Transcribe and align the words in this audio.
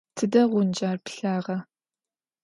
Tıde 0.15 0.43
ğuncer 0.51 0.97
pılhağa? 1.05 1.57